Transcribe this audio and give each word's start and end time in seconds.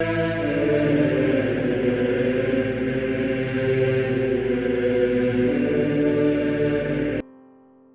Em 0.00 0.06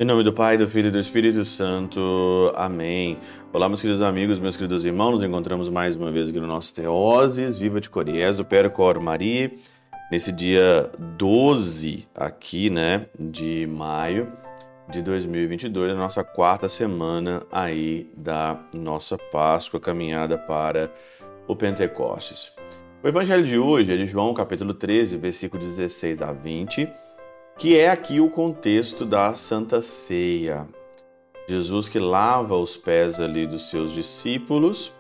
nome 0.06 0.22
do 0.22 0.34
Pai, 0.34 0.58
do 0.58 0.68
Filho 0.68 0.90
e 0.90 0.92
do 0.92 1.00
Espírito 1.00 1.46
Santo. 1.46 2.52
Amém. 2.58 3.18
Olá, 3.54 3.70
meus 3.70 3.80
queridos 3.80 4.02
amigos, 4.02 4.38
meus 4.38 4.58
queridos 4.58 4.84
irmãos. 4.84 5.12
Nos 5.12 5.24
encontramos 5.24 5.70
mais 5.70 5.96
uma 5.96 6.12
vez 6.12 6.28
aqui 6.28 6.42
no 6.42 6.48
nosso 6.48 6.74
Teoses, 6.74 7.58
Viva 7.58 7.80
de 7.80 7.90
Coriés, 7.90 8.36
do 8.36 8.44
Percor 8.44 9.00
Maria, 9.00 9.50
nesse 10.12 10.34
dia 10.34 10.92
12 11.18 12.06
aqui, 12.14 12.70
né, 12.70 13.06
de 13.18 13.66
maio 13.66 14.30
de 14.90 15.02
2022, 15.02 15.94
a 15.94 15.96
nossa 15.96 16.24
quarta 16.24 16.68
semana 16.68 17.42
aí 17.50 18.12
da 18.18 18.60
nossa 18.74 19.18
Páscoa, 19.18 19.80
caminhada 19.80 20.38
para 20.38 20.92
o 21.48 21.56
Pentecostes. 21.56 22.54
O 23.04 23.08
evangelho 23.08 23.44
de 23.44 23.58
hoje 23.58 23.94
é 23.94 23.98
de 23.98 24.06
João, 24.06 24.34
capítulo 24.34 24.74
13, 24.74 25.18
versículo 25.18 25.62
16 25.62 26.22
a 26.22 26.32
20 26.32 27.04
que 27.58 27.78
é 27.78 27.90
aqui 27.90 28.20
o 28.20 28.30
contexto 28.30 29.06
da 29.06 29.34
Santa 29.36 29.82
Ceia. 29.82 30.68
Jesus 31.48 31.88
que 31.88 32.00
lava 32.00 32.56
os 32.56 32.76
pés 32.76 33.20
ali 33.20 33.46
dos 33.46 33.70
seus 33.70 33.92
discípulos. 33.92 34.94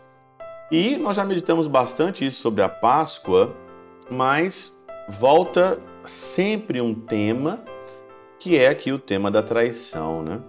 E 0.72 0.98
nós 0.98 1.16
já 1.16 1.26
meditamos 1.26 1.68
bastante 1.68 2.26
isso 2.26 2.42
sobre 2.42 2.62
a 2.62 2.70
Páscoa, 2.70 3.56
mas 4.10 4.78
volta 5.08 5.80
sempre 6.04 6.82
um 6.82 6.94
tema 6.94 7.64
que 8.40 8.58
é 8.58 8.68
aqui 8.68 8.92
o 8.92 9.00
tema 9.00 9.32
da 9.32 9.42
traição, 9.42 10.22
né? 10.22 10.42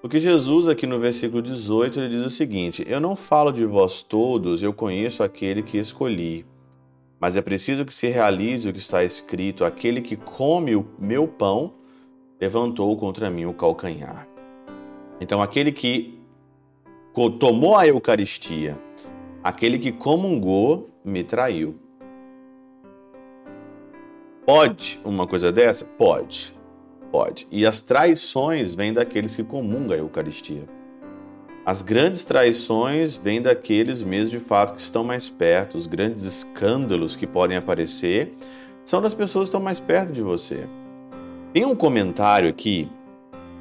Porque 0.00 0.20
Jesus 0.20 0.68
aqui 0.68 0.86
no 0.86 1.00
versículo 1.00 1.42
18 1.42 1.98
ele 1.98 2.08
diz 2.08 2.24
o 2.24 2.30
seguinte: 2.30 2.84
Eu 2.86 3.00
não 3.00 3.16
falo 3.16 3.50
de 3.50 3.64
vós 3.64 4.02
todos, 4.02 4.62
eu 4.62 4.72
conheço 4.72 5.22
aquele 5.22 5.62
que 5.62 5.76
escolhi. 5.76 6.46
Mas 7.18 7.34
é 7.34 7.42
preciso 7.42 7.84
que 7.84 7.92
se 7.92 8.08
realize 8.08 8.68
o 8.68 8.72
que 8.72 8.78
está 8.78 9.02
escrito: 9.02 9.64
aquele 9.64 10.00
que 10.00 10.16
come 10.16 10.76
o 10.76 10.86
meu 10.98 11.26
pão 11.26 11.74
levantou 12.40 12.96
contra 12.96 13.28
mim 13.28 13.44
o 13.46 13.52
calcanhar. 13.52 14.28
Então, 15.20 15.42
aquele 15.42 15.72
que 15.72 16.16
tomou 17.40 17.76
a 17.76 17.86
Eucaristia, 17.86 18.78
aquele 19.42 19.78
que 19.78 19.90
comungou, 19.90 20.88
me 21.04 21.24
traiu. 21.24 21.74
Pode 24.46 25.00
uma 25.04 25.26
coisa 25.26 25.50
dessa? 25.50 25.84
Pode. 25.84 26.54
Pode. 27.10 27.46
E 27.50 27.64
as 27.64 27.80
traições 27.80 28.74
vêm 28.74 28.92
daqueles 28.92 29.34
que 29.34 29.42
comungam 29.42 29.94
a 29.94 29.98
Eucaristia. 29.98 30.64
As 31.64 31.82
grandes 31.82 32.24
traições 32.24 33.16
vêm 33.16 33.42
daqueles 33.42 34.00
mesmo 34.00 34.30
de 34.30 34.40
fato 34.40 34.74
que 34.74 34.80
estão 34.80 35.04
mais 35.04 35.28
perto, 35.28 35.76
os 35.76 35.86
grandes 35.86 36.24
escândalos 36.24 37.14
que 37.14 37.26
podem 37.26 37.56
aparecer 37.56 38.32
são 38.84 39.02
das 39.02 39.12
pessoas 39.12 39.44
que 39.44 39.48
estão 39.48 39.60
mais 39.60 39.78
perto 39.78 40.12
de 40.12 40.22
você. 40.22 40.66
Tem 41.52 41.66
um 41.66 41.74
comentário 41.74 42.48
aqui 42.48 42.88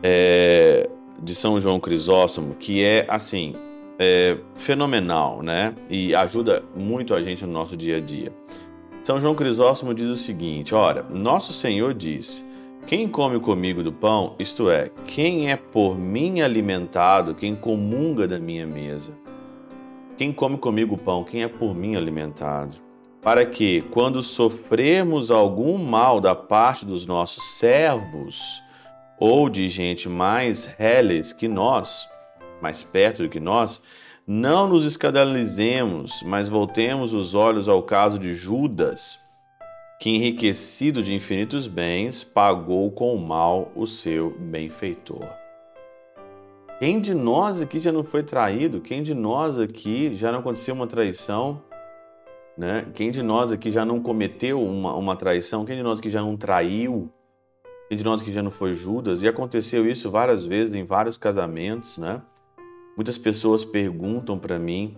é, 0.02 0.90
de 1.22 1.36
São 1.36 1.60
João 1.60 1.80
Crisóstomo 1.80 2.56
que 2.56 2.82
é 2.82 3.06
assim 3.10 3.56
é, 4.00 4.38
fenomenal, 4.56 5.42
né? 5.42 5.74
E 5.90 6.16
ajuda 6.16 6.64
muito 6.76 7.14
a 7.14 7.22
gente 7.22 7.46
no 7.46 7.52
nosso 7.52 7.76
dia 7.76 7.98
a 7.98 8.00
dia. 8.00 8.32
São 9.04 9.20
João 9.20 9.36
Crisóstomo 9.36 9.94
diz 9.94 10.08
o 10.08 10.18
seguinte: 10.18 10.74
Ora, 10.74 11.04
nosso 11.10 11.52
Senhor 11.52 11.94
disse 11.94 12.47
quem 12.88 13.06
come 13.06 13.38
comigo 13.38 13.84
do 13.84 13.92
pão, 13.92 14.34
isto 14.40 14.70
é, 14.70 14.90
quem 15.06 15.52
é 15.52 15.58
por 15.58 16.00
mim 16.00 16.40
alimentado, 16.40 17.36
quem 17.36 17.54
comunga 17.54 18.26
da 18.26 18.40
minha 18.40 18.66
mesa. 18.66 19.14
Quem 20.16 20.32
come 20.32 20.58
comigo 20.58 20.96
o 20.96 20.98
pão, 20.98 21.26
quem 21.26 21.44
é 21.44 21.50
por 21.50 21.76
mim 21.76 21.98
alimentado. 21.98 22.78
Para 23.22 23.46
que, 23.46 23.82
quando 23.92 24.24
sofrermos 24.24 25.30
algum 25.30 25.78
mal 25.78 26.22
da 26.22 26.34
parte 26.34 26.86
dos 26.86 27.06
nossos 27.06 27.44
servos, 27.58 28.64
ou 29.20 29.50
de 29.50 29.68
gente 29.68 30.08
mais 30.08 30.64
reles 30.64 31.34
que 31.34 31.50
nós, 31.50 32.08
mais 32.62 32.84
perto 32.84 33.24
do 33.24 33.30
que 33.30 33.40
nós, 33.40 33.82
não 34.26 34.66
nos 34.66 34.86
escandalizemos, 34.86 36.24
mas 36.26 36.48
voltemos 36.48 37.14
os 37.14 37.34
olhos 37.34 37.68
ao 37.68 37.84
caso 37.84 38.18
de 38.18 38.34
Judas 38.34 39.27
que, 40.00 40.10
enriquecido 40.10 41.02
de 41.02 41.14
infinitos 41.14 41.68
bens, 41.68 42.24
pagou 42.24 42.92
com 42.92 43.16
o 43.16 43.20
mal 43.20 43.72
o 43.76 43.88
seu 43.88 44.38
benfeitor. 44.40 45.28
Quem 46.80 47.02
de 47.02 47.16
nós 47.16 47.60
aqui 47.60 47.80
já 47.80 47.92
não 47.92 48.04
foi 48.04 48.22
traído? 48.22 48.80
Quem 48.80 49.02
de 49.02 49.16
nós 49.16 49.60
aqui 49.60 50.14
já 50.14 50.32
não 50.32 50.40
aconteceu 50.40 50.76
uma 50.76 50.86
traição? 50.86 51.64
Né? 52.56 52.88
Quem 52.94 53.10
de 53.10 53.24
nós 53.24 53.52
aqui 53.52 53.72
já 53.72 53.84
não 53.84 54.00
cometeu 54.00 54.62
uma, 54.62 54.94
uma 54.94 55.16
traição? 55.16 55.66
Quem 55.66 55.76
de 55.76 55.82
nós 55.82 55.98
aqui 55.98 56.12
já 56.12 56.22
não 56.22 56.38
traiu? 56.38 57.12
Quem 57.90 57.98
de 57.98 58.04
nós 58.04 58.22
aqui 58.22 58.32
já 58.32 58.44
não 58.44 58.52
foi 58.52 58.76
Judas? 58.76 59.24
E 59.24 59.28
aconteceu 59.28 59.90
isso 59.90 60.12
várias 60.12 60.46
vezes 60.46 60.76
em 60.76 60.84
vários 60.84 61.18
casamentos, 61.18 61.98
né? 61.98 62.22
Muitas 62.96 63.18
pessoas 63.18 63.66
perguntam 63.66 64.38
para 64.38 64.60
mim 64.60 64.96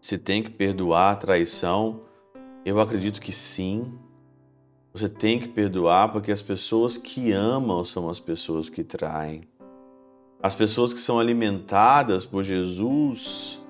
se 0.00 0.18
tem 0.18 0.42
que 0.42 0.50
perdoar 0.50 1.12
a 1.12 1.16
traição 1.16 2.02
eu 2.64 2.80
acredito 2.80 3.20
que 3.20 3.32
sim. 3.32 3.92
Você 4.92 5.08
tem 5.08 5.38
que 5.38 5.48
perdoar 5.48 6.12
porque 6.12 6.30
as 6.30 6.42
pessoas 6.42 6.96
que 6.96 7.32
amam 7.32 7.84
são 7.84 8.08
as 8.08 8.20
pessoas 8.20 8.68
que 8.68 8.84
traem. 8.84 9.42
As 10.42 10.54
pessoas 10.54 10.92
que 10.92 11.00
são 11.00 11.18
alimentadas 11.18 12.26
por 12.26 12.42
Jesus, 12.42 13.60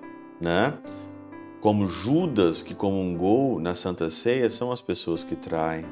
né? 0.41 0.79
Como 1.61 1.87
Judas 1.87 2.63
que 2.63 2.75
comungou 2.75 3.61
na 3.61 3.75
Santa 3.75 4.11
Ceia, 4.11 4.51
são 4.51 4.73
as 4.73 4.81
pessoas 4.81 5.23
que 5.23 5.37
traem. 5.37 5.85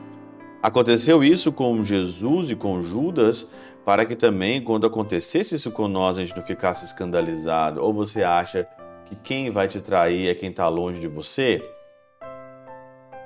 Aconteceu 0.62 1.22
isso 1.22 1.52
com 1.52 1.82
Jesus 1.84 2.50
e 2.50 2.56
com 2.56 2.82
Judas 2.82 3.50
para 3.84 4.04
que 4.04 4.14
também, 4.14 4.62
quando 4.62 4.86
acontecesse 4.86 5.54
isso 5.54 5.70
com 5.70 5.88
nós, 5.88 6.18
a 6.18 6.24
gente 6.24 6.36
não 6.36 6.42
ficasse 6.42 6.84
escandalizado. 6.84 7.82
Ou 7.82 7.94
você 7.94 8.22
acha 8.22 8.68
que 9.06 9.16
quem 9.16 9.50
vai 9.50 9.68
te 9.68 9.80
trair 9.80 10.28
é 10.28 10.34
quem 10.34 10.50
está 10.50 10.68
longe 10.68 11.00
de 11.00 11.08
você? 11.08 11.62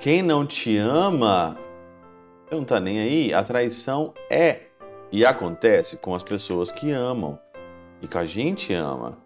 Quem 0.04 0.22
não 0.22 0.44
te 0.44 0.76
ama 0.76 1.56
não 2.50 2.60
está 2.60 2.78
nem 2.78 3.00
aí. 3.00 3.32
A 3.32 3.42
traição 3.42 4.12
é 4.30 4.64
e 5.10 5.24
acontece 5.24 5.96
com 5.96 6.14
as 6.14 6.22
pessoas 6.22 6.70
que 6.70 6.90
amam 6.90 7.38
e 8.02 8.06
que 8.06 8.18
a 8.18 8.26
gente 8.26 8.74
ama. 8.74 9.16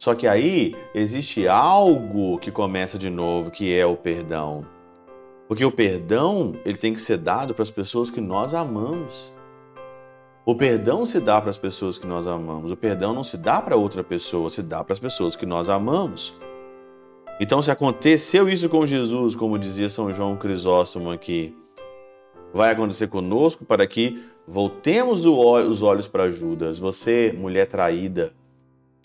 Só 0.00 0.16
que 0.16 0.26
aí 0.26 0.74
existe 0.92 1.46
algo 1.46 2.40
que 2.40 2.50
começa 2.50 2.98
de 2.98 3.08
novo, 3.08 3.52
que 3.52 3.72
é 3.72 3.86
o 3.86 3.94
perdão. 3.94 4.66
Porque 5.46 5.64
o 5.64 5.70
perdão, 5.70 6.56
ele 6.64 6.76
tem 6.76 6.92
que 6.92 7.00
ser 7.00 7.18
dado 7.18 7.54
para 7.54 7.62
as 7.62 7.70
pessoas 7.70 8.10
que 8.10 8.20
nós 8.20 8.52
amamos. 8.52 9.32
O 10.44 10.56
perdão 10.56 11.06
se 11.06 11.20
dá 11.20 11.40
para 11.40 11.50
as 11.50 11.56
pessoas 11.56 11.98
que 11.98 12.06
nós 12.08 12.26
amamos. 12.26 12.72
O 12.72 12.76
perdão 12.76 13.14
não 13.14 13.22
se 13.22 13.36
dá 13.36 13.62
para 13.62 13.76
outra 13.76 14.02
pessoa, 14.02 14.50
se 14.50 14.60
dá 14.60 14.82
para 14.82 14.92
as 14.92 14.98
pessoas 14.98 15.36
que 15.36 15.46
nós 15.46 15.68
amamos. 15.68 16.34
Então, 17.38 17.60
se 17.60 17.70
aconteceu 17.70 18.48
isso 18.48 18.68
com 18.68 18.86
Jesus, 18.86 19.36
como 19.36 19.58
dizia 19.58 19.90
São 19.90 20.10
João 20.10 20.36
Crisóstomo 20.36 21.10
aqui, 21.10 21.54
vai 22.52 22.70
acontecer 22.70 23.08
conosco 23.08 23.64
para 23.64 23.86
que 23.86 24.24
voltemos 24.48 25.26
os 25.26 25.82
olhos 25.82 26.08
para 26.08 26.30
Judas. 26.30 26.78
Você, 26.78 27.34
mulher 27.36 27.66
traída, 27.66 28.32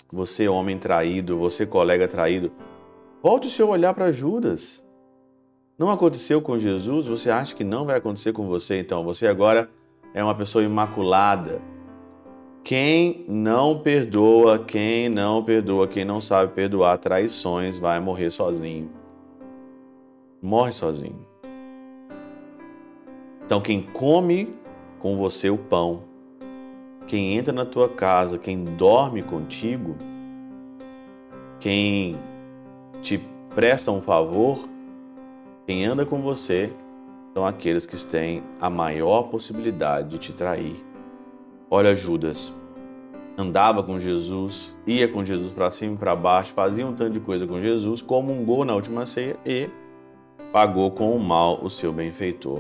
você, 0.10 0.48
homem 0.48 0.78
traído, 0.78 1.38
você, 1.38 1.66
colega 1.66 2.08
traído, 2.08 2.52
volte 3.22 3.48
o 3.48 3.52
seu 3.52 3.70
olhar 3.70 3.94
para 3.94 4.14
Judas. 4.14 4.86
Não 5.78 5.90
aconteceu 5.90 6.42
com 6.42 6.58
Jesus, 6.58 7.08
você 7.08 7.30
acha 7.30 7.56
que 7.56 7.64
não 7.64 7.86
vai 7.86 7.98
acontecer 7.98 8.32
com 8.32 8.48
você, 8.48 8.80
então 8.80 9.04
você 9.04 9.28
agora 9.28 9.70
é 10.14 10.24
uma 10.24 10.36
pessoa 10.36 10.64
imaculada, 10.64 11.62
quem 12.64 13.26
não 13.28 13.80
perdoa, 13.80 14.60
quem 14.60 15.10
não 15.10 15.44
perdoa, 15.44 15.88
quem 15.88 16.06
não 16.06 16.22
sabe 16.22 16.54
perdoar 16.54 16.98
traições, 16.98 17.80
vai 17.80 18.00
morrer 18.00 18.30
sozinho. 18.30 18.90
Morre 20.42 20.72
sozinho. 20.72 21.26
Então, 23.44 23.60
quem 23.60 23.82
come 23.82 24.56
com 25.00 25.18
você 25.18 25.50
o 25.50 25.58
pão, 25.58 26.04
quem 27.08 27.36
entra 27.36 27.52
na 27.52 27.66
tua 27.66 27.90
casa, 27.90 28.38
quem 28.38 28.64
dorme 28.64 29.24
contigo, 29.24 29.96
quem 31.60 32.18
te 33.02 33.20
presta 33.56 33.92
um 33.92 34.02
favor, 34.02 34.70
quem 35.66 35.86
anda 35.86 36.06
com 36.06 36.22
você, 36.22 36.72
são 37.34 37.46
aqueles 37.46 37.86
que 37.86 37.98
têm 38.06 38.44
a 38.60 38.70
maior 38.70 39.24
possibilidade 39.24 40.10
de 40.10 40.18
te 40.18 40.34
trair 40.34 40.91
Olha 41.74 41.96
Judas, 41.96 42.54
andava 43.38 43.82
com 43.82 43.98
Jesus, 43.98 44.76
ia 44.86 45.08
com 45.08 45.24
Jesus 45.24 45.54
para 45.54 45.72
cima 45.72 45.94
e 45.94 45.98
para 45.98 46.14
baixo, 46.14 46.52
fazia 46.52 46.86
um 46.86 46.94
tanto 46.94 47.14
de 47.14 47.22
coisa 47.22 47.48
com 47.48 47.62
Jesus, 47.62 48.02
comungou 48.02 48.66
na 48.66 48.76
última 48.76 49.06
ceia 49.06 49.38
e 49.46 49.70
pagou 50.52 50.92
com 50.92 51.16
o 51.16 51.20
mal 51.20 51.64
o 51.64 51.70
seu 51.70 51.94
benfeitor. 51.94 52.60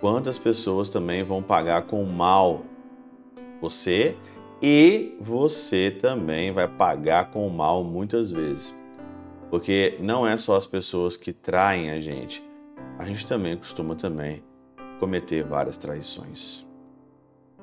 Quantas 0.00 0.36
pessoas 0.36 0.88
também 0.88 1.22
vão 1.22 1.40
pagar 1.40 1.82
com 1.82 2.02
o 2.02 2.12
mal? 2.12 2.62
Você 3.62 4.16
e 4.60 5.16
você 5.20 5.92
também 5.92 6.50
vai 6.50 6.66
pagar 6.66 7.30
com 7.30 7.46
o 7.46 7.50
mal 7.50 7.84
muitas 7.84 8.32
vezes. 8.32 8.76
Porque 9.50 9.96
não 10.00 10.26
é 10.26 10.36
só 10.36 10.56
as 10.56 10.66
pessoas 10.66 11.16
que 11.16 11.32
traem 11.32 11.90
a 11.92 12.00
gente, 12.00 12.42
a 12.98 13.04
gente 13.04 13.24
também 13.24 13.56
costuma 13.56 13.94
também 13.94 14.42
cometer 14.98 15.44
várias 15.44 15.78
traições. 15.78 16.68